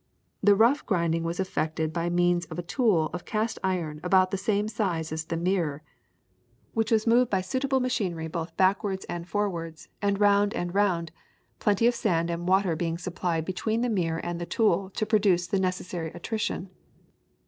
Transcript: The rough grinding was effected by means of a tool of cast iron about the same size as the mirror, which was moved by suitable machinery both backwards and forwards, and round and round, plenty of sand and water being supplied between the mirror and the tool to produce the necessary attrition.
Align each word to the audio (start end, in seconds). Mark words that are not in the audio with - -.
The 0.41 0.55
rough 0.55 0.83
grinding 0.87 1.21
was 1.23 1.39
effected 1.39 1.93
by 1.93 2.09
means 2.09 2.45
of 2.45 2.57
a 2.57 2.63
tool 2.63 3.11
of 3.13 3.23
cast 3.23 3.59
iron 3.63 3.99
about 4.03 4.31
the 4.31 4.35
same 4.37 4.67
size 4.67 5.11
as 5.11 5.25
the 5.25 5.37
mirror, 5.37 5.83
which 6.73 6.89
was 6.89 7.05
moved 7.05 7.29
by 7.29 7.41
suitable 7.41 7.79
machinery 7.79 8.27
both 8.27 8.57
backwards 8.57 9.05
and 9.05 9.29
forwards, 9.29 9.89
and 10.01 10.19
round 10.19 10.55
and 10.55 10.73
round, 10.73 11.11
plenty 11.59 11.85
of 11.85 11.93
sand 11.93 12.31
and 12.31 12.47
water 12.47 12.75
being 12.75 12.97
supplied 12.97 13.45
between 13.45 13.81
the 13.81 13.89
mirror 13.89 14.17
and 14.17 14.41
the 14.41 14.47
tool 14.47 14.89
to 14.89 15.05
produce 15.05 15.45
the 15.45 15.59
necessary 15.59 16.09
attrition. 16.15 16.71